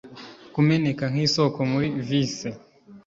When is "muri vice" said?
1.71-2.49